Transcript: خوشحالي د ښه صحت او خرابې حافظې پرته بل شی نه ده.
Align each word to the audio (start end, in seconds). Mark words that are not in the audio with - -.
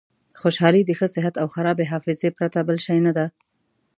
خوشحالي 0.41 0.81
د 0.85 0.91
ښه 0.97 1.07
صحت 1.15 1.33
او 1.41 1.47
خرابې 1.55 1.85
حافظې 1.91 2.29
پرته 2.37 2.59
بل 2.67 2.77
شی 2.85 2.97
نه 3.05 3.11
ده. 3.17 3.25